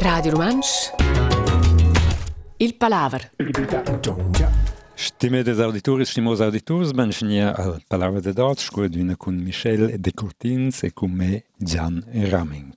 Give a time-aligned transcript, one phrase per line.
[0.00, 0.92] Radio Romansch
[2.58, 3.30] Il Palaver.
[4.96, 10.92] Stimedes auditores, stimos auditors, benvenia al Palavra de Dot, scuoduna con Michel de Courtins e
[10.92, 12.74] con me Gian Raming.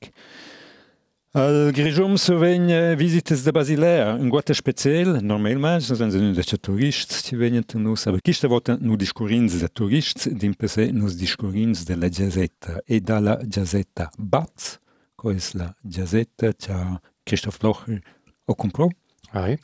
[1.34, 7.22] Al Grigium sovegn visites de Basilea, un guata special, normalment, nos ens un de turists
[7.22, 11.96] ci vegnan a nus, aber quista volta nu discurins de turists, d'impese nus discurins de
[11.96, 14.80] la Giazetta e dalla Giazetta Batz,
[15.20, 18.02] co es la Giazetta cha Christoph Locher
[18.46, 18.88] o comprò.
[19.32, 19.58] Ai.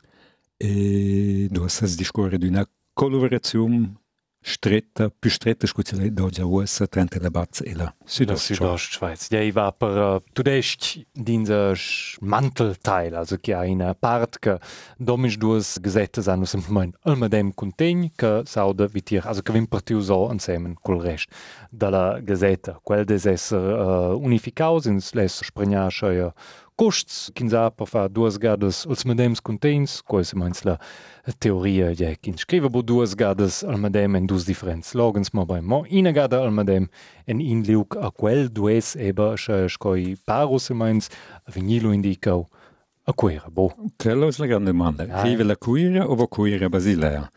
[0.58, 4.05] E du hast das discorre d'una collaborazione stretta, più
[4.46, 9.28] Stretter pustretech gozelé dat Joer trennte Debat eler Südostschweiz.
[9.28, 14.60] Dei warper tudéicht din sech Mantelteil also ki en Partke
[14.98, 20.28] domich dues Gesäte an ass main ëlmer dem Kontéin ke saude witier as gewimpertiu zo
[20.30, 21.28] ansämen kolrecht
[21.72, 22.78] da la Gesäter.
[22.84, 26.34] Quell des esser unifikausinns läs Sprengerscheier
[26.76, 30.76] costs, quinza per fa duas gades als medems contains, qual se meins la
[31.42, 35.60] teoria ja kin scrive bo duas gades al medem en dus differents logens ma bei
[35.60, 36.88] mo ina gada al medem
[37.26, 41.10] en in liuk a quel dues eba sche scoi parus se meins
[41.54, 42.46] vinilo indicau
[43.06, 43.72] a quera bo.
[43.96, 45.06] Quello è la grande domanda.
[45.08, 47.30] Ah, Vive la cuira o va cuira Basilea?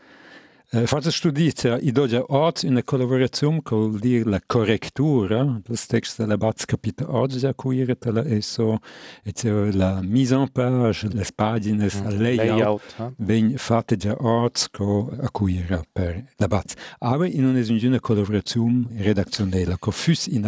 [0.72, 6.36] Eh, Forse studiate i doja oggi una collaborazione con dir la correttura del testo della
[6.36, 8.78] Batz capita oggi a cuira tela eso
[9.24, 13.10] e c'è la mise en page, le pagine, il layout, ha?
[13.16, 16.74] ven fatte già oggi co a cuira per la Batz.
[17.00, 20.46] Aber in una una collaborazione redazionale, che fus in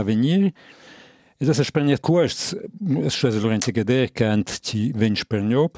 [1.42, 2.56] avvenire E das Spanier kurs
[3.42, 5.68] Lorenzo Gader kennt ci ven Spagno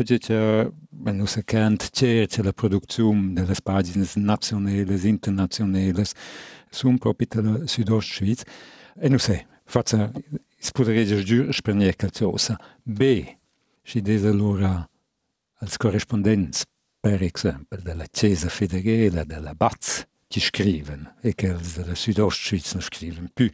[0.90, 6.12] wenn us kennt cer la Produktion de las pagines nationales, internationales
[6.70, 8.44] sum propi la Südostschweiz.
[9.00, 10.12] E nu se, faza
[10.58, 12.58] spudereger giur Spanier calciosa.
[12.84, 13.24] B,
[13.82, 14.86] si des allora
[15.60, 16.64] als correspondents,
[17.00, 22.82] per exempel, della Chiesa Federale, della Batz, ci scriven e che els della Südostschweiz non
[22.82, 23.48] scriven più.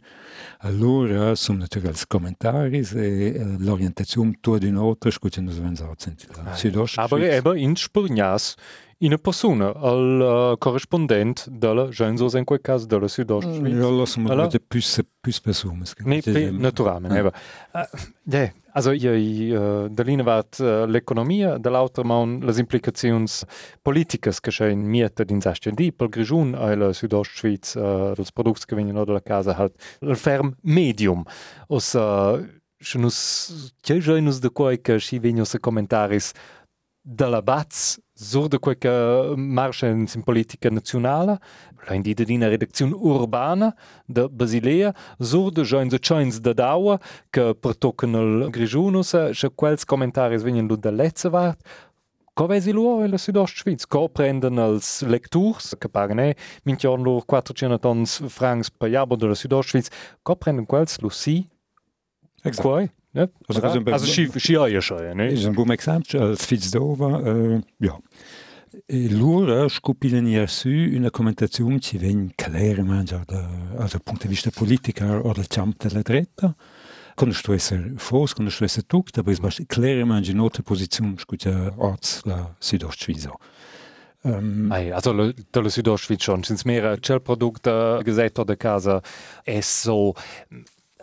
[0.59, 6.25] Allora sono natürlich als Commentaris e eh, l'orientazione tua di un'altra, scusa, non si senti
[6.31, 7.33] la Aber Südostschweiz.
[7.35, 8.55] eben in Spurnias
[9.03, 13.73] in persona al uh, correspondent della Gensos in quel caso della Südostschweiz.
[13.73, 14.47] Ja, lassen wir Allora?
[14.47, 15.83] bitte plus, plus personen.
[16.03, 17.17] Nee, pe, naturalmente.
[17.17, 17.31] Ja.
[17.73, 17.89] Ja.
[17.91, 23.25] Uh, ja, also io, uh, da linea vat uh, l'economia, dall'altra man le implicazioni
[23.81, 28.31] politiche che c'è in mieta din sastia di per Grigiun e la Südostschweiz, uh, dels
[28.31, 31.23] prodotti che vengono dalla casa, halt il ferm medium.
[31.69, 32.37] Os, uh,
[32.77, 36.31] se nus, c'è già nus de quai che si vengono se commentaris
[37.03, 41.39] dalla Batz sur de quei che marcia in in politica nazionale,
[41.87, 46.99] la indita di una redazione urbana de Basilea, sur de joins de joins de daua
[47.29, 51.61] che pertoccano il Grigiunus, se quels commentaris vengono da lezza vart,
[52.33, 53.85] Co vesi loro la Südostschweiz?
[53.87, 56.31] Co prendono als lecturs, che pagano
[56.63, 59.89] minchion loro 400 francs per jabo della Südostschweiz,
[60.21, 61.45] co prendono quels lo si?
[62.41, 62.67] Exakt.
[62.67, 62.91] Quai?
[63.13, 65.31] Ja, Also, also si, si ja schon, ne?
[65.31, 67.97] Ist ein buon esempio, als Fitzdova, äh, ja.
[68.87, 74.49] E loro scopilano ja su una commentazione ci viene chiaramente da, dal punto di vista
[74.49, 76.55] politico o del campo della dretta.
[77.15, 82.21] Conosco essere fos, conosco essere tutto, aber es war chiaramente in altre posizioni, scusa, orts
[82.23, 83.27] la Südostschweiz.
[84.23, 86.43] Ähm, Ei, also le- della Südostschweiz schon.
[86.43, 89.01] Sind mehr c'è il prodotto gesetto da casa
[89.43, 90.13] è so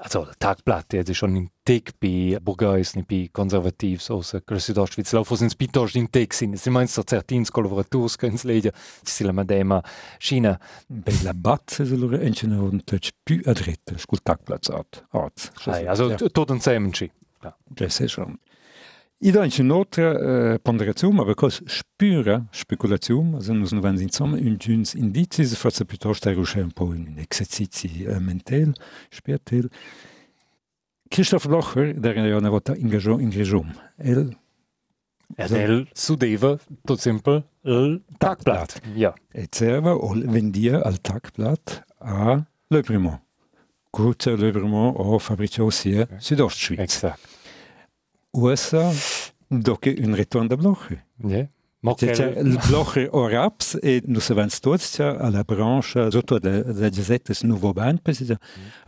[0.01, 4.41] also der Tagblatt der ist schon in Tick bei Burgais nicht bei konservativ so so
[4.41, 6.59] che la Südostschweiz laufen sind piuttosto in Tick sind.
[6.59, 8.73] Sie meinst so certins collaborators können legen.
[9.05, 9.83] Ci si la madema
[10.19, 10.59] China
[11.05, 15.05] per la Batze allora entene un touch più a dritta, scul tagplatz art.
[15.11, 15.51] Arts.
[15.67, 16.93] Ei, also tot und zusammen
[17.71, 18.39] Das ist schon.
[19.21, 24.37] Ich da eine altra äh, Ponderation, aber cos spüra Spekulation, also nos non vanno insomma
[24.37, 28.75] un giuns indicis, forse piuttosto riuscire un po' in esercizi äh, mental,
[29.11, 29.71] spertel.
[31.11, 34.37] Christoph Locher, der ja una volta ingaggiò in Grigium, el
[35.37, 35.55] ja So.
[35.55, 42.83] del sudeva tot simpel il Tagblatt ja e serva o vendia al tagblatt a Le
[42.83, 43.21] Primont.
[43.91, 46.79] Kurzer Le Primont o Fabricio sia Südostschweiz.
[46.81, 47.38] exakt
[48.39, 48.91] USA,
[49.47, 51.05] doce un ritorno da Blocher.
[51.17, 51.49] ja
[51.81, 56.39] ma C'è, c'è quel- il blocco Oraps e noi sappiamo tutti c'è alla branche, sotto
[56.41, 58.39] la, la Giazzetta, il nuovo band, per esempio,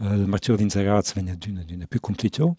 [0.00, 2.52] il Marcello di Inserraz viene di una, di una più complicata.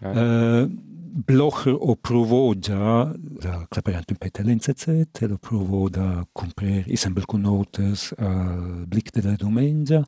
[0.00, 0.62] Ja.
[0.62, 6.94] Uh, Blocher o provò già da clapperante un po' l'NZZ, lo provò da comprare i
[6.94, 10.04] sembel con notes al Blick della domenica,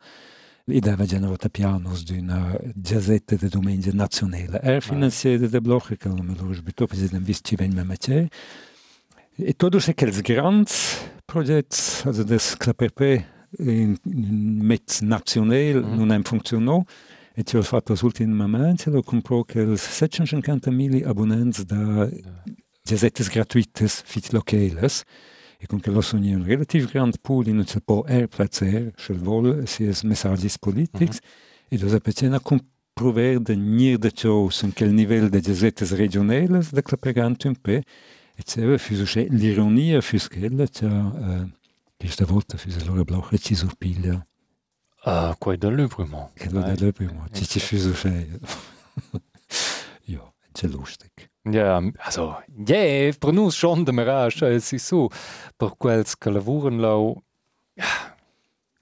[0.66, 4.60] L'idea generata pianos d'una jazzetta de domenica nazionale.
[4.62, 7.96] Er finanziata da blocca che non me lo risbitò, perché non visto ci vengono a
[9.34, 13.24] E todos aqueles grandes projetos, also das KPP
[13.58, 15.94] in, in met nacional mm.
[15.96, 16.84] non hem funzionò,
[17.34, 22.08] e ci ho fatto sul ultimo momento, lo comprò che 750.000 abbonati da
[22.84, 25.02] jazzettes gratuites fit locales,
[25.62, 29.12] e con che lo sogni un relativ grand pool in un po' er placer, se
[29.14, 31.76] vol, si es messagis politics, mm -hmm.
[31.76, 36.82] e lo sapetena comprover de nir de ciò su quel livello de jazzettes regionales de
[36.82, 37.84] clapegante un pe,
[38.34, 41.48] e c'era fusce l'ironia fusquella, c'è uh,
[41.96, 44.26] questa volta fusce loro blocca ci surpiglia.
[45.04, 46.30] Ah, quei dell'ubrimo.
[46.34, 48.40] Che lo dell'ubrimo, ci ci fusce.
[50.06, 51.31] ja, c'è lustig.
[51.44, 52.36] Ja, also,
[52.68, 55.08] ja, yeah, per nus schon de mirage, es ist so,
[55.58, 57.24] per quels che lavuren lau,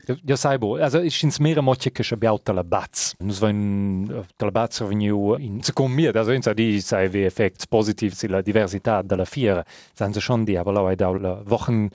[0.06, 3.14] ja, bo, also ich ins mera motje che abbiamo tala bats.
[3.19, 8.14] Nus vain tala bats veniu in second mir, also in di sai wie effekt positiv
[8.14, 9.64] si la diversità della fiera.
[9.94, 11.91] San se schon di, aber lau da Wochen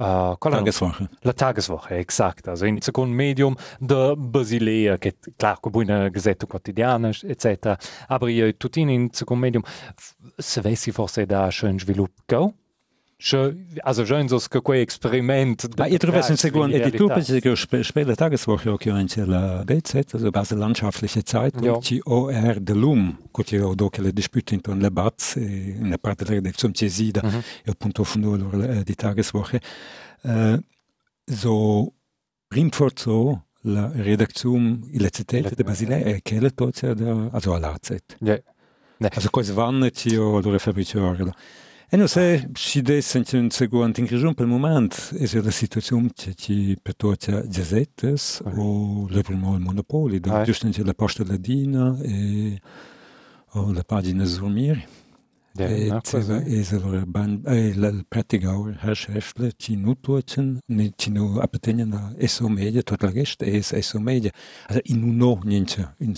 [0.00, 1.10] Uh, Tageswoche.
[1.20, 2.48] La Tageswoche, exakt.
[2.48, 7.76] Also in secondo medium de Basilea, che klar, con una gazzetta quotidiana, etc.
[8.08, 9.62] Aber io tutti in secondo medium,
[10.38, 12.54] se vessi forse da schön sviluppo,
[13.82, 18.16] also schön so che quei experiment Ma io trovo in secondo editor perché sp später
[18.16, 21.80] Tageswoche auch anche la BZ also Basel landschaftliche Zeitung ja.
[21.80, 25.98] ci OR de Lum che io do che le dispute intorno alle Batz e una
[25.98, 27.42] parte della redazione Cesida mm -hmm.
[27.64, 29.60] e appunto fondo di Tageswoche
[30.22, 30.58] uh,
[31.24, 31.92] so
[32.48, 38.40] rinforzo la redazione illecitete de Basilea e che le tozza da also all'AZ ja.
[38.98, 41.34] also quasi vanno ci o lo fabbricare
[41.92, 46.10] E non se si desse un seguente in regione per il momento, è la situazione
[46.14, 50.44] che ci per tutti i jazzettes o le primo il monopolio, ah.
[50.44, 52.60] giusto anche la posta ladina e
[53.54, 54.86] o la pagina Zurmir.
[55.52, 55.90] Ja, e
[56.70, 62.82] allora ban e la praticare herrschaftle ci nutucen ne ci nu appartengono a esso media
[62.82, 64.30] tutta la resta è esso media
[64.68, 66.14] also in uno niente in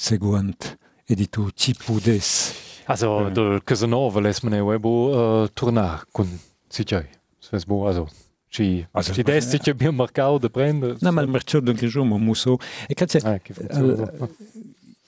[1.12, 2.54] seguente editu ci pudes
[2.86, 3.32] Also äh.
[3.32, 6.26] der Casanova lässt man ja bo äh, tornar con
[6.68, 7.06] Sicai.
[7.50, 8.08] Das bo also
[8.50, 10.96] ci also ci des ci abbiamo marcato da prendere.
[11.00, 13.54] No, ma il marcio del Grigiumo muso e cazzo ah, che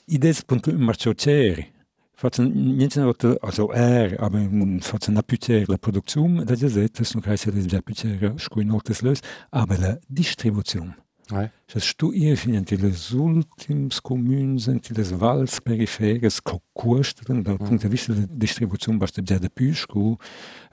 [0.06, 1.72] Idees punto il marcio ceri.
[2.16, 3.00] Fatto niente
[3.40, 4.48] also er aber
[4.80, 9.18] fatto una putera la produzione da giazzetta sono cresce le già putera scuinotes lös
[9.50, 11.50] aber la distribuzione Ouais.
[11.76, 17.66] Stu fin les últims communs en les perifères co cuestren dal mm.
[17.66, 20.18] punct de vista de distribuziun basta ja de puscu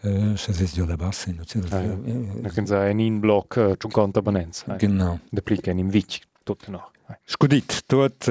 [0.03, 1.93] uh, es jo la bassa no ah, ja.
[1.93, 6.91] uh, uh, en in bloc uh, 50 abonnents genau de plica in vic tot noch
[7.25, 8.27] Scudit tot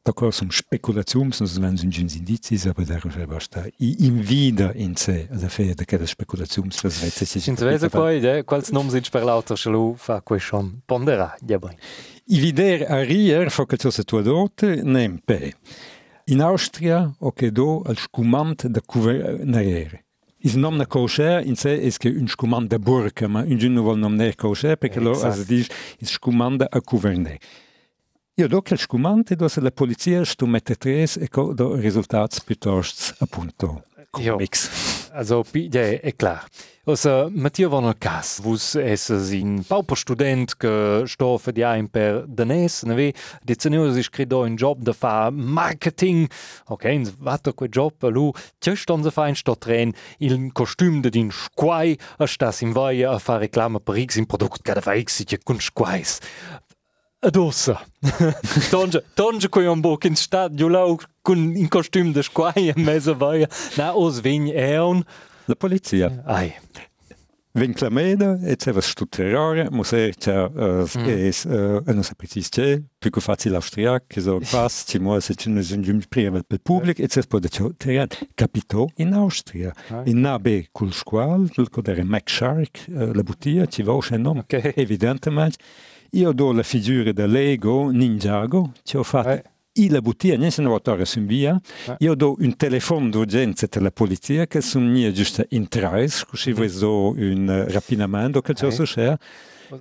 [0.00, 4.70] uh, D'accord, som speculaziums, nos wenn sind uns indicis, aber der ist basta i invida
[4.70, 7.48] in se ad fe de che speculaziums das vezze sich.
[7.48, 11.58] In veze poi, ja, quals nom sind per lauter schlu fa quei schon pondera, ja
[11.58, 11.76] boi.
[12.26, 15.52] I vider a rier fo che se tua dote nem pe.
[16.26, 20.04] In Austria o che do al scumant da governare.
[20.38, 23.82] Is nom na kosher in se es che un scumant da burka, ma un giorno
[23.82, 25.68] vol nom ne kosher perché lo as dis
[25.98, 27.38] is scumant a governare.
[28.40, 32.40] Io do quel scumante do se la polizia sto mette tres e co do risultats
[32.40, 35.10] piuttosto appunto comics.
[35.12, 36.46] Also, ja, è klar.
[36.86, 42.82] Also, Mattia war nel cas, vus es in pauper student che sto fediain per danes,
[42.84, 46.26] ne ve, di ceneur si scrido in job da fa marketing,
[46.68, 51.02] ok, in vato quel job, lu, c'è ston se fa in sto tren, il costüm
[51.02, 54.80] de din squai, a stas in vaia a fa reclama per x in product, cada
[54.80, 56.18] fa x, c'è con squais.
[57.22, 57.80] Adossa.
[58.70, 63.14] Tonge, tonge ko un bok in stadio lau con in costüm de squai in mezzo
[63.14, 63.48] vaia.
[63.76, 65.04] Na os vegn eon.
[65.46, 66.08] La polizia.
[66.24, 66.54] Ai.
[67.52, 71.08] Vin clameda, et se vas stuterare, muss er c'è uh, mm.
[71.08, 75.18] es uh, non sa precis c'è, più che facile austriac, che so pas, ci mo
[75.18, 79.12] se ci ne sind gium privat pel public, et se pode c'è terran capito in
[79.14, 79.74] Austria.
[80.04, 84.38] In nabe cul squal, cul codere Mac Shark, uh, la bottiglia, ci va o nom,
[84.38, 84.72] okay.
[84.76, 85.58] evidentemente.
[86.12, 89.88] Io do la figura da Lego Ninjago, ci ho fatto eh.
[89.88, 91.60] la bottiglia, ne va su via.
[91.86, 91.94] Eh.
[92.00, 96.52] Io do un telefono d'urgenza per la polizia che sono mia giusto in tre, così
[96.52, 96.78] mm.
[96.78, 98.70] do un rapinamento che c'è eh.
[98.72, 98.84] so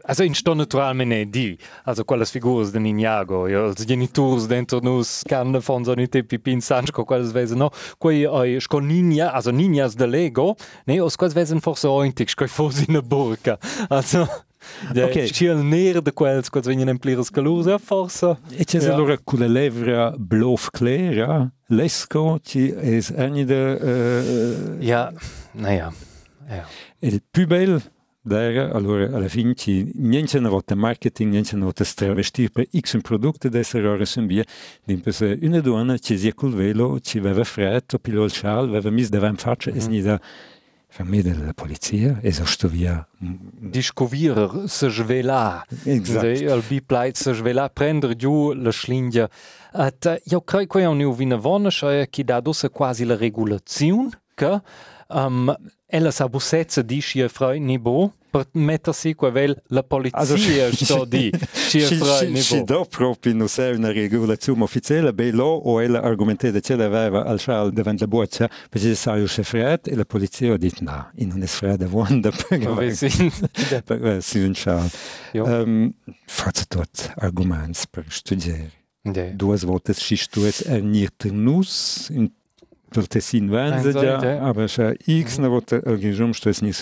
[0.03, 5.23] Also in sto naturalmente di, also quelles figuras de Ninjago, ja, els genitors dentro nus
[5.25, 9.95] can von so nite pipin sancho, quelles wesen no, quei oi sco ninja, also ninjas
[9.95, 10.55] de Lego,
[10.85, 13.57] ne, os quelles wesen forse ointig, sco fosi in burka.
[13.89, 14.27] Also
[14.89, 15.23] Ok.
[15.31, 18.37] C'è il nero di quels che vengono in plire scaluse, forse.
[18.51, 18.93] E c'è Ja.
[18.93, 24.75] allora con la levra blof clara, l'esco, ci è ogni de...
[24.77, 25.11] Uh, Ja,
[25.53, 25.91] naja.
[26.47, 26.65] Ja.
[26.99, 27.79] il più bel
[28.21, 32.93] d'era, allora alla fine ci niente una volta marketing, niente una volta stravestir per x
[32.93, 34.43] un prodotto d'essere ora sembia,
[34.83, 39.09] dimpese una donna ci sia col velo, ci aveva freddo, pilò il scial, aveva mis
[39.09, 39.89] davanti faccia e si
[40.89, 45.63] vermedel der Polizei es sto via Dikovir sech vela
[46.69, 49.29] bipläit sech vela prender Jo le schlindia.
[49.73, 54.59] Et Jo krei ko an neu wiener Wonnecheier ki da dosse quasi la Regulaziun ke.
[55.09, 55.55] Um,
[55.91, 61.87] ella sa bussezza di scia frei nibo, per mettersi quel la polizia sto di scia
[61.87, 62.65] Ci frei ci nibo.
[62.65, 67.39] do proprio non c'è una regolazione ufficiale, beh lo o ella argumentata che l'aveva al
[67.39, 71.29] scial davanti alla boccia, perché sa io c'è freddo e la polizia detto no, in
[71.29, 74.89] non è freddo wanda per sì un scial.
[75.33, 75.43] Jo.
[75.43, 75.93] Um,
[76.25, 78.77] faccio tot arguments per studiare.
[79.01, 79.31] Ja.
[79.33, 82.29] Duas voltas xistues er nirter nus, in
[82.89, 86.73] Tur Tessin venzegye, ja, aber se X na volt a gin Jom, што es ni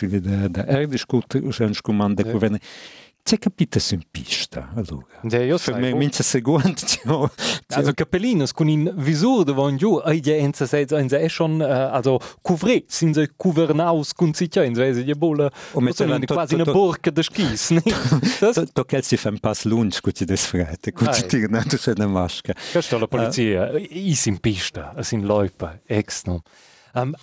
[0.50, 2.62] da erdiskultúrsánsku man de kuvenni.
[2.64, 3.07] Ja.
[3.28, 5.06] C'è capita sin pista, allora.
[5.24, 7.30] Ja, io sai, me mince seguant, tio.
[7.68, 11.66] Also Capellinas con in visur davon giù, ai ja enza seit ein è schon, äh,
[11.66, 16.22] also couvret, sind sie couvernaus con siccia, in vese di bola, O met so in
[16.22, 17.82] tot- quasi una borca de skis, ne?
[18.40, 21.28] Das To, kel si fan pas lunch, kuti des frete, Ah, kuti ja.
[21.28, 22.54] ti na tu se na maschka.
[22.72, 26.44] Questa è la polizia, is in pista, es in loipa, ex no.
[26.94, 27.14] Um,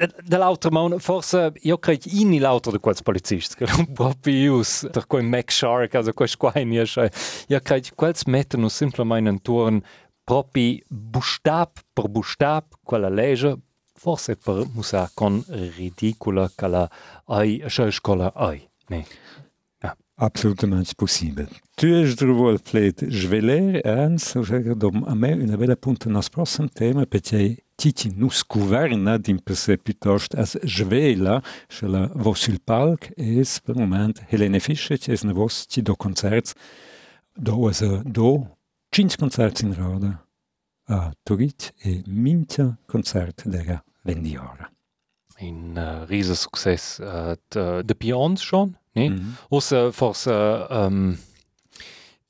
[0.00, 4.54] eh, Dall'altro mondo, forse io credo in l'altro di quels polizisti, che non può più
[4.54, 7.10] us, per quei Mac Shark, also quei squaini, cioè,
[7.48, 9.80] io credo che quels mettono semplicemente in turno
[10.24, 13.56] proprio bustab per bustab quella legge,
[13.94, 16.90] forse per musa con ridicola che la
[17.26, 19.06] ai, scuola ai, ne.
[20.22, 21.48] Absolutamente possibile.
[21.76, 24.34] Tu es druvol pleit sveler ens,
[24.76, 30.36] dom a me una bella punta nas prossim tema, perché Titi nus governa d'impese piuttosto
[30.36, 35.32] as svela, che la vos sul palc es per moment Helene Fischer, che es na
[35.32, 36.52] vos ci do concerts,
[37.34, 38.58] do es a do
[38.90, 40.22] cinque concerts in rada
[40.88, 44.70] a Turit e mincha concert dera vendiora.
[45.38, 49.08] In uh, riesen succes uh, de, de Pions schon, ne?
[49.08, 49.36] Mhm.
[49.48, 50.30] Ossa forse
[50.68, 51.16] um,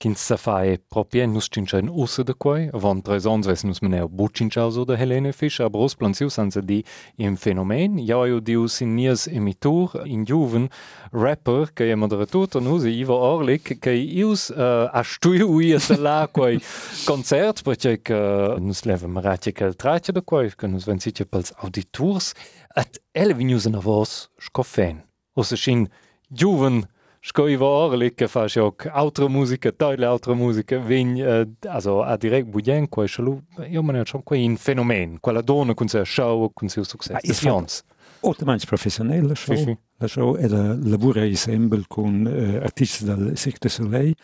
[0.01, 4.87] Kind se faje propje nuščinčen usa da koj, von trezon zves nus mneo bučinčal zo
[4.89, 6.79] da Helene Fisch, aber rozplancil san se di
[7.21, 10.71] im fenomen, jajo di us in nias emitur, in juven,
[11.13, 13.93] rapper, ki je moderator, to nus je Ivo Orlik, ki
[14.23, 16.57] ius eh, uh, aštuj uja se la koj
[17.05, 22.33] koncert, preček uh, nus leve maratje kel trače da koj, ki nus venciče pels auditurs,
[22.73, 25.05] at elvinjusen avos škofen,
[25.37, 25.91] osa šin
[26.33, 26.87] juven,
[27.23, 32.17] Sco Ivo Orlik, che fa auch altra musica, teile altra musica, vegn, uh, also a
[32.17, 36.03] direct budien, quai schalu, io me ne schon quai in fenomen, quella donna con se
[36.05, 37.31] show, con seu successo.
[37.31, 37.83] Ah, Fions.
[38.21, 39.55] Ottomans professionell, la show.
[39.55, 39.79] Sì, sì.
[39.99, 44.15] La show è la lavora ensemble con eh, artisti del Cirque du Soleil.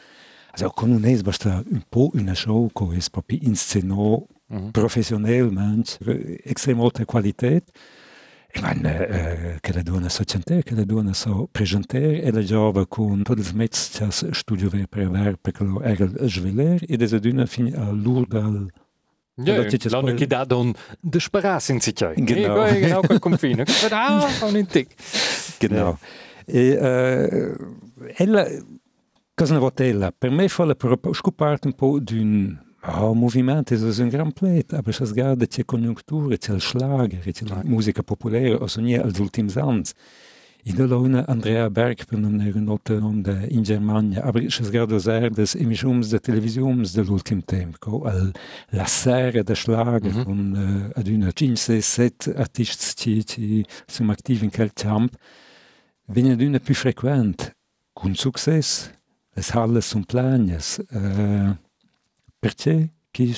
[0.53, 4.71] Also con un es basta un po' una show che è proprio in sceno Mhm.
[4.71, 7.61] professionalmente, eh, estrem alta qualità.
[8.55, 12.43] Ich meine, äh, che la donna so cantare, che la donna so presentare, e la
[12.43, 16.83] giova con tutti i mezzi che studio ver per aver, perché lo era il sveler,
[16.87, 18.71] e desa fin a l'urda al...
[19.39, 21.99] Ja, lange spoil- che da don de sparas in sich.
[22.17, 22.65] Genau.
[22.65, 23.65] Ja, genau, quel confine.
[23.91, 24.95] Ah, un intic.
[25.59, 25.99] Genau.
[26.47, 27.55] E, eh,
[28.17, 28.47] ella,
[29.35, 30.11] cosa ne vota ella?
[30.11, 30.75] Per me fa la
[31.13, 36.53] scoparte un po' d'un oh, movimento, è un gran plet, aber sguarda c'è congiuntura, c'è
[36.55, 39.83] il schlager, c'è la musica popolare, o sonia als ultimi anni.
[40.69, 45.31] In der Laune Andrea Berg non era nota onda in Germania, aber se sguarda ser
[45.31, 48.33] des emissiums de televisiums dell'ultim tempo, al
[48.71, 50.25] la sera de schlager Mhm.
[50.25, 55.17] con uh, ad una 5 7 artisti ci, ci sono attivi in quel campo,
[56.07, 57.55] viene ad una più frequente,
[57.93, 58.91] con successo,
[59.35, 61.57] le halle sono plagnas, uh,
[62.39, 63.35] perché che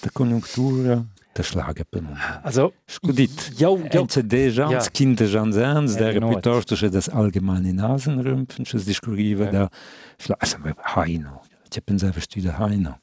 [0.00, 2.40] la congiuntura der Schlager per me.
[2.42, 3.52] Also, Scudit.
[3.58, 4.90] jo, jo, Ence de gens, Ja.
[4.90, 6.28] kinder gens ans, Ja, der genau.
[6.30, 9.50] piuttosto c'è das allgemeine Nasenrümpfen, c'è discurriva Ja.
[9.50, 9.70] da
[10.18, 10.56] Schla also,
[10.96, 11.42] Heino.
[11.68, 13.00] C'è pensava studia Heino.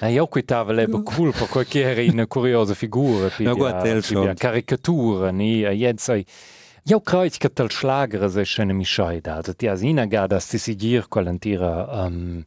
[0.00, 5.30] Na, io quitava lebe cool, per quel che era una curiosa figura, Na, guarda, caricatura,
[5.30, 6.24] ni, jetzt sei,
[6.84, 11.06] io credo che tal schlager se scene mi scheida, also ti asina ga da stisigir
[11.08, 12.42] quell'antira, um,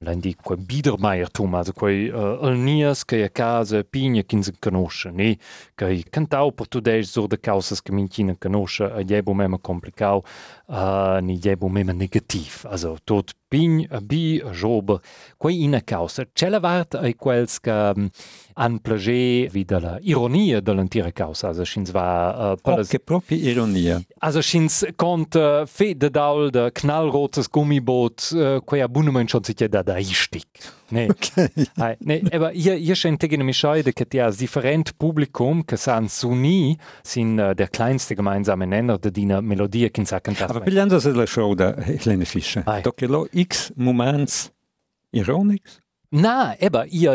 [0.00, 5.10] lendi quei biedermeiertum, also quei eh, uh, alnias che a casa pigna che non conosce,
[5.10, 5.36] ne?
[5.74, 10.22] Che cantau portudeix sur de causas che minchina conosce, a jebo mema complicau,
[10.68, 12.64] uh, ni jebu mema negativ.
[12.70, 15.00] Also, tot pign, a bi, a jober,
[15.36, 16.26] quei ina causa.
[16.34, 18.10] Cella vart ai quels che um,
[18.54, 21.48] han plagé wie de la ironia de l'antira causa.
[21.48, 22.52] Also, schins va...
[22.52, 22.88] Uh, pelas...
[22.88, 24.00] Che propria ironia.
[24.18, 29.56] Also, schins kont uh, fe de daul de knallrotes Gummiboot, uh, quei abunnement schon sich
[29.56, 30.46] da da istig.
[30.90, 31.08] Nee.
[31.18, 31.48] Okay.
[31.76, 35.76] Ai, nee, aber ihr, ihr scheint tegen mi scheide, che ti has different Publikum, che
[35.76, 40.20] san suni, sin uh, der kleinste gemeinsame Nenner de dina Melodie, kin sa
[40.60, 42.62] pillanza se la sciouda e l'en fiche.
[42.82, 44.50] Toc lo X mumans
[45.10, 47.12] ironics Na, eba, io,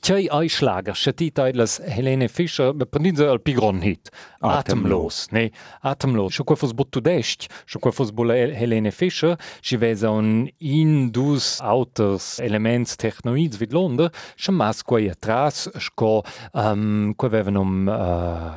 [0.00, 4.08] c'è ai schlager, schatit las Helene Fischer, prendin se al pigron hit.
[4.40, 5.50] Atemlos, ne?
[5.82, 6.32] Atemlos.
[6.32, 12.96] Scho quafos bottu dest, scho quafos bola Helene Fischer, si vesa un indus auters elements
[12.96, 16.22] technoids vid Londra, scho mas quai atras, sco,
[16.54, 18.56] um, quai veven um, uh,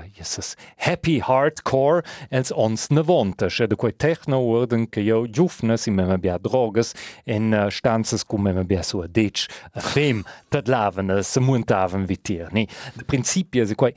[0.77, 5.95] happy hardcore, els ons ne vonta, sche de quai techno orden che io giufnes, in
[5.99, 6.93] mema bia drogas,
[7.27, 12.51] en uh, stanzas cum mema bia sua ditch, Fem, dat laven, se muntaven vitir.
[12.51, 12.67] Ne?
[12.93, 13.93] De principio è quai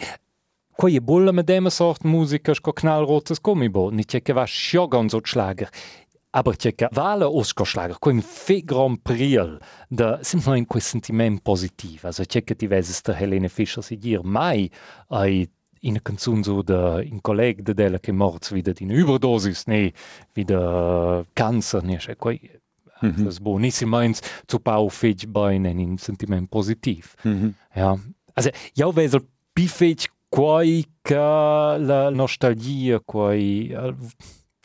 [0.76, 5.08] Quai je bolla med dem sort musica sco knallrotes Gummibo, ni c'è che va sciogan
[5.08, 5.70] so schlager.
[6.32, 11.40] Aber c'è che vale osco schlager, quai fe gran priel, da sind in quel sentiment
[11.40, 12.04] positiv.
[12.04, 14.70] Also che ti veses der Helene Fischer si dir mai
[15.08, 15.48] ai
[15.80, 19.92] in canzun so da in colleg de della che morts wieder in Überdosis, ne,
[20.34, 22.16] wieder Cancer, ne, c'è
[23.06, 23.24] quai Mm -hmm.
[23.24, 27.16] Das Bonissimens zu Bau fetch bei ein Sentiment positiv.
[27.24, 27.54] Mm -hmm.
[27.74, 27.98] Ja.
[28.34, 29.22] Also, ja, wesel
[29.54, 33.76] bifetch quai ca la nostalgia, quai...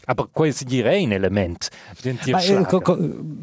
[0.05, 1.70] Aber quasi direi un element.
[2.03, 2.15] Eh,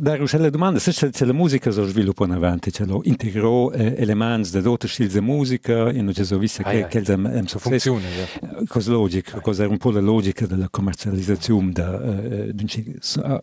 [0.00, 3.94] da la domanda, se c'è la musica so sviluppa in avanti, c'è lo integrò eh,
[3.96, 7.58] elementi da tutti stili di musica, e non so visto che, che è un successo.
[7.58, 8.62] Funziona, ja.
[8.66, 12.54] Cosa logica, cosa è un po' la logica della commercializzazione, da, eh,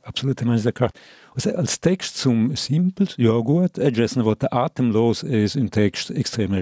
[0.01, 0.99] assolutamente d'accordo.
[1.35, 6.53] Also als Text zum Simples, ja gut, ist noch atemlos, ist ein Text extrem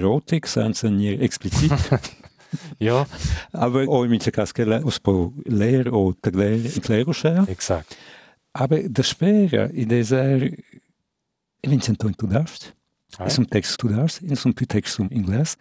[0.45, 1.71] sind sie nie explizit.
[2.79, 3.05] ja.
[3.51, 7.45] Aber auch in Kaskele aus po leer o tagler in kleroshare.
[7.47, 7.95] Exakt.
[8.53, 10.39] Aber das Schwere in dieser
[11.65, 12.75] Vincento in Tudast,
[13.17, 15.57] ah, è un testo Tudast, è un più testo in inglese.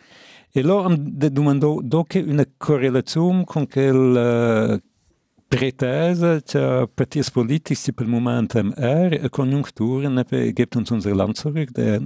[0.52, 4.88] E allora mi domando, dopo una correlazione con quel uh,
[5.48, 11.72] pretesa, che partiti politici per il momento è, e congiuntura, gibt uns unser Land zurück,
[11.72, 12.02] der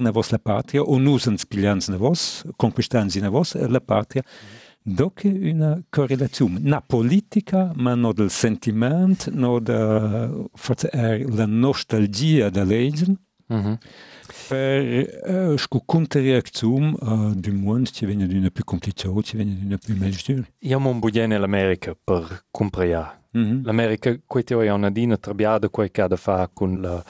[0.00, 4.22] na vos la patria, o nusens piglians na vos, conquistans na vos, la patria,
[4.82, 12.50] doc una correlazione, na politica, ma no del sentiment, no da, forse è la nostalgia
[12.50, 13.18] da leggen,
[13.52, 13.78] mm -hmm.
[14.48, 19.78] per uh, scu controreazione uh, du mondo ci viene d'una più complicata, ci viene d'una
[19.78, 20.44] più meglio.
[20.60, 20.78] Io
[21.38, 23.17] l'America per comprare.
[23.36, 23.64] Mm -hmm.
[23.64, 27.04] L'America, questa è una dina trabiata, quel che ha da fare con la,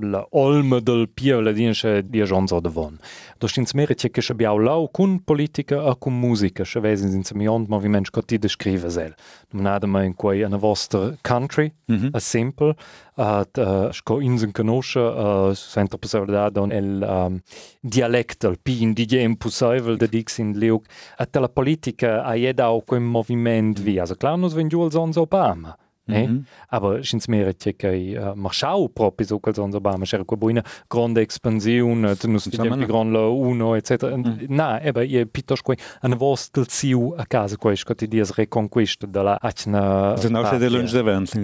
[0.00, 2.96] la olma del pio, la dina che di Jean Davon.
[3.38, 7.24] Da stins mere che che abbiamo lau con politica e con musica, che vesen in
[7.24, 9.14] semiont movimento che ti descrive sel.
[9.50, 12.08] Non nada mai in quei una vostra country, mm -hmm.
[12.12, 12.76] a simple,
[13.16, 17.40] at uh, sco insen conosce, uh, senta per don el um,
[17.80, 22.82] dialect al pi indigem possible da dix in leuk, at la politica a jeda au
[22.82, 25.76] quel moviment vi, also klar nos vengiu als ons Obama.
[26.06, 26.26] Ne?
[26.26, 26.44] Mm -hmm.
[26.68, 30.62] Aber schins mere che che uh, marschau proprio so quel sonzo Obama c'era qua buina
[30.86, 35.62] grande espansione tu nus vediamo più gran lo uno eccetera mm na eba ie pitos
[35.62, 40.68] quei an vostel ziu a casa quei scotti dies reconquista della acna so nasce de
[40.68, 41.38] lunch davanti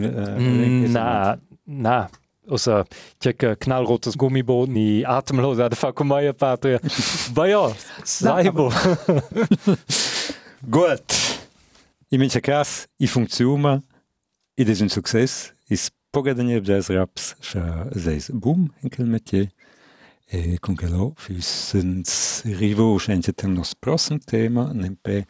[0.88, 1.38] na
[1.70, 2.09] na
[2.50, 2.85] Osa
[3.20, 6.80] tjekka knallrotes gummiboot ni atemloos uit de fakumaya patria.
[7.35, 7.68] Baja,
[8.02, 8.70] saibo.
[10.66, 11.14] Gut.
[12.11, 13.83] I mince cas, i funkciuma,
[14.59, 19.50] i des un succès, is pogadanie jazz raps, scha zeis boom in quel métier.
[20.33, 25.26] E con che lo füssens rivo scence tem nos prossim tema, nempe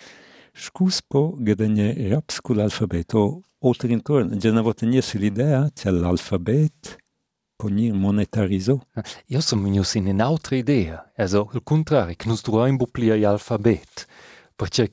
[0.53, 6.97] scuspo gadanie raps cul alfabeto återinför generatenia solidär till alfabet
[7.63, 8.81] på ny monetarizo.
[9.27, 14.07] Jag som minns in en outra idea, alltså hur contrari, construa in buplia i alfabet.
[14.61, 14.91] Perché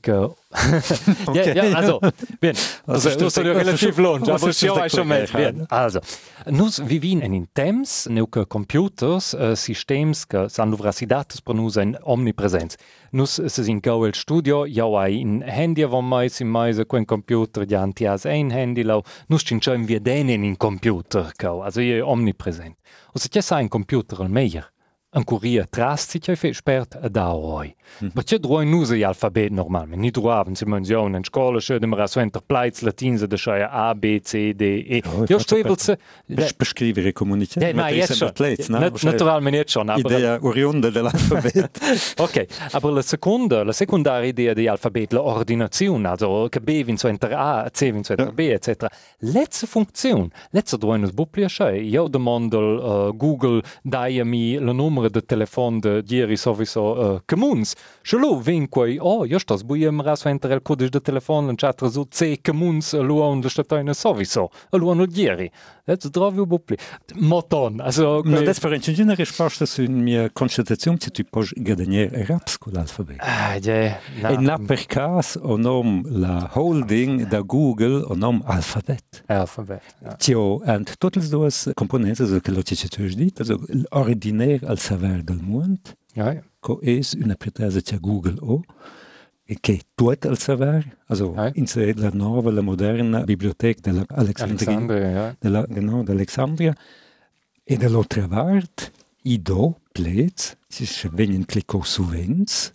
[1.26, 1.54] okay.
[1.54, 2.00] ja, ja, also,
[2.40, 2.54] bien.
[2.86, 5.26] Also, also, also relativ long, aber schon weiß schon mehr.
[5.26, 5.66] Bien.
[5.68, 6.00] Also,
[6.46, 11.76] nus vivin en in temps, neu que computers, uh, systems que san universitates per nus
[11.76, 12.78] en omnipresents.
[13.10, 17.66] Nus se sin el studio, jau ai in handy avon mais in mais quen computer
[17.68, 22.74] ja antias ein handy lau, nus cin cioin viedenen in computer also je omnipresent.
[23.14, 24.72] O se c'è sa in computer al meier,
[25.18, 27.74] ancora drastica e spert da oi.
[28.04, 28.08] Mm.
[28.08, 32.20] Perché droi nusa gli alfabet normalmente, ni droaven si menzione in scuola, se dem raso
[32.20, 35.02] enterprise latinse de scheia A, B, C, D, E.
[35.06, 35.98] Oh, Io stevel se...
[36.26, 37.70] Beschrivere comunicazione.
[37.70, 38.32] Eh, ma jetzt schon.
[38.68, 39.88] Nat naturalmente jetzt schon.
[39.88, 42.14] Aber Idea oriunda dell'alfabet.
[42.18, 47.08] ok, aber la seconda, la secondaria idea di alfabet, la ordinazione, also che B vinso
[47.08, 48.86] enter A, C vinso enter B, etc.
[49.18, 51.88] Letzte Funktion, letzte droinus buplia schei.
[51.88, 57.20] Io demando uh, Google dai mi il numero parle de telefon de Diri sowieso äh,
[57.26, 57.74] Kommuns.
[58.02, 62.04] Chelo win koi oh, jocht das buem ras enterel kodech de telefon en chatter so
[62.10, 65.50] C Kommuns lo an de Stadtine sowieso lo an Diri.
[65.86, 66.76] Et dra bopli.
[67.14, 73.18] Moton Datverrech pachte hunn mir Konstatationun ze poch gadenier Rapskolaalphabet.
[73.64, 79.24] E napper Kas an om la Holding der Google an om Alphabet.
[79.28, 79.82] Alphabet.
[80.18, 83.40] Tio en totels does Komponente se kelotische Tch dit,
[83.90, 85.80] ordinär als al saver del mondo,
[86.14, 88.62] Ja, co es una che Google o,
[89.44, 91.50] e che tutto al saver, also Ja.
[91.54, 95.36] in la nuova, la moderna biblioteca dell'Alexandria, Alexandria, ja.
[95.38, 96.74] della, genau, d'Alexandria,
[97.64, 98.90] e dall'altra parte,
[99.24, 102.72] i do, plez, ci si vengono clicco su vents,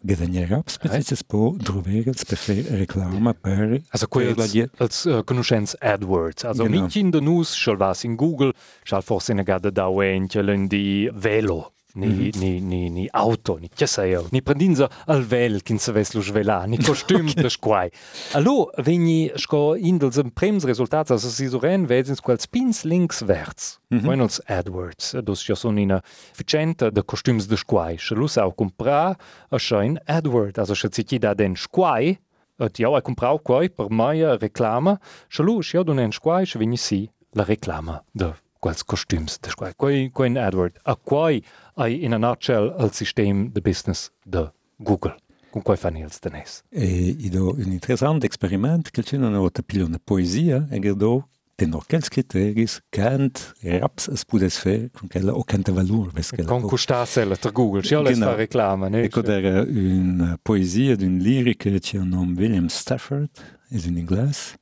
[0.00, 3.80] guadagnare raps, perché si può trovare per fare reclama per...
[3.88, 4.06] Also
[4.50, 6.44] die- als uh, conoscenz AdWords.
[6.44, 6.82] Also Genau.
[6.82, 8.52] mit in der News schal was in Google,
[8.84, 10.28] schal forse in gada da in
[10.68, 11.73] di velo.
[11.96, 13.70] Ni, ni, ni, ni auto, ni
[14.10, 17.88] io, ni prendinza al vel, kin se ves lo svela, ni costüm de squai.
[18.34, 23.22] Allo, vegni sco in dels prems resultats, also si so ren, vesins quels pins links
[23.22, 23.78] wärts.
[23.90, 24.20] Mm -hmm.
[24.20, 26.02] als AdWords, dus ja son ina
[26.32, 27.96] ficenta de costüms de squai.
[27.96, 29.16] Schalu sau comprar
[29.50, 32.18] a schein AdWord, also scha ci da den squai,
[32.58, 36.76] Et jau hai comprau quai per maia reclama, schalu schia don en squai che vegni
[36.76, 38.32] si la reclama de
[38.64, 39.52] quels costüms de.
[39.58, 39.74] Quai
[40.10, 40.80] quai in AdWord.
[40.84, 41.42] A quai
[41.76, 44.46] ai in a nutshell al sistem de business de
[44.80, 45.14] Google.
[45.52, 46.62] Con quai fan ils denes.
[46.70, 50.94] E i do un interessant experiment, che c'è una volta più una poesia, e che
[50.96, 56.30] do tenor quels criteris, cant raps es pudes fer, con quella o canta valur, ves
[56.30, 57.82] che la Con custasel ter Google.
[57.84, 58.30] Schia les Genau.
[58.30, 59.02] fa reclama, ne?
[59.02, 63.28] Ecco, era una poesia d'un lyrica che ha nome William Stafford,
[63.68, 64.56] è in inglese.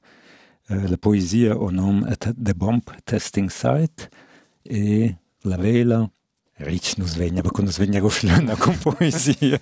[0.73, 4.09] Eh, la poesia nome at The Bomb Testing Site
[4.63, 6.11] e la vela,
[6.57, 9.59] Rich non sveglia, ma quando sveglia ruflana con poesia.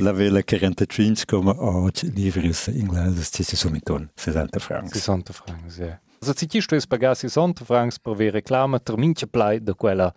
[0.00, 4.92] La vela 45 come oggi livres ingleses ci si somiton 60 francs.
[4.92, 6.00] 60 francs, ja.
[6.20, 10.14] Also citistu es pagar 60 francs per ve reclama ter minche plai de quella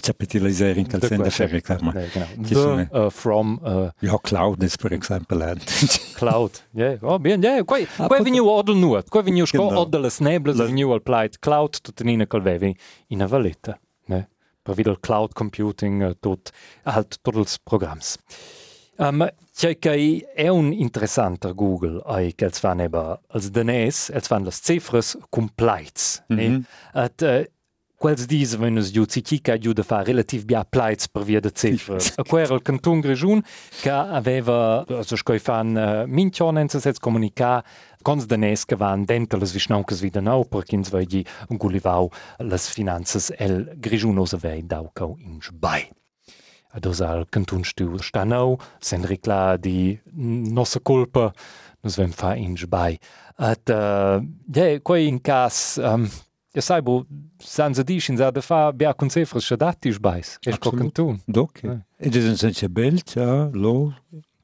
[0.00, 1.92] capitalizzare in calzenda fer reclama.
[1.92, 2.26] Ne, genau.
[2.46, 5.64] Ci sono- The, uh, from uh, Ja, Cloud ist per esempio lant.
[6.18, 6.62] Cloud.
[6.72, 7.62] Ja, oh, bien, ja.
[7.64, 9.08] Quai, Ah, quai veniu odel nuot.
[9.08, 12.74] Quai veniu sco odel les nebles, La- veniu plait cloud, tutenina col vevi
[13.08, 13.78] in a valetta.
[14.06, 14.28] Ne?
[14.62, 16.50] Per videl cloud computing, uh, tot,
[16.84, 18.16] halt, tot els programs.
[18.98, 24.26] Um, C'è che è un interessante Google ai che els fan eba als danès, els
[24.26, 26.22] fan les cifres compleits.
[26.32, 26.64] Mm Mhm.
[26.94, 27.42] -hmm.
[27.42, 27.44] Uh,
[28.02, 29.04] quels dis wenn es giu
[29.72, 32.12] da fa relativ bia pleits per via de cifres.
[32.16, 33.42] A quer il canton Grigiun
[33.82, 37.62] che aveva, also scoi fan uh, mincionenza sets comunica
[38.02, 43.30] cons danès che van dentro les visnauncas vida nau per quins vegi gulivau les finanzas
[43.38, 45.88] el Grigiun os avei daucau in sbai.
[46.74, 51.32] Ados al canton stu stanau, sen ricla di nossa culpa,
[51.82, 52.98] nos vem fa in sbai.
[53.36, 54.22] At, uh,
[54.54, 56.08] ja, quai in cas, um,
[56.54, 57.04] ja sai, bo,
[57.38, 60.78] sanza dis in da fa bia con cifras sciadati sbais, es co Absolut.
[60.80, 61.20] canton.
[61.26, 61.62] Doc.
[61.62, 61.78] Eh.
[61.98, 63.92] E des un sence bel, ja, lo,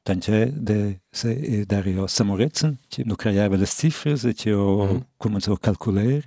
[0.03, 5.05] tanche de se e dario samoretzen, ci no creiava le cifres e ci ho Mhm.
[5.17, 6.23] cominciato a calcolare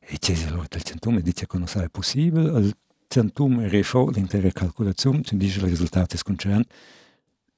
[0.00, 2.74] e ci lo del centum e dice che non sarà possibile, al
[3.10, 6.62] centum refo l'intera calcolazione, ci dice i risultati sconcern.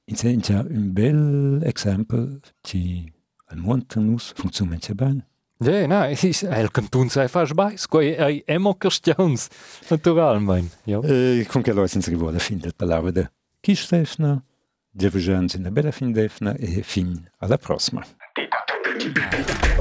[0.05, 3.13] In se c'è un bel esempio ci
[3.47, 5.27] al montanus funziona bene.
[5.59, 9.47] Ja, na, es is, el canton sai fa sbais, quai ei emo questions,
[9.89, 10.69] naturalmein.
[10.85, 10.99] Ja.
[11.05, 14.43] E con che lo senza rivolta fin del palava de Kistefna,
[14.91, 18.05] Devugens in la bella fin defna e fin alla prossima.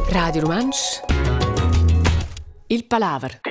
[0.10, 1.02] Radio Romansch
[2.68, 3.42] Il Palaver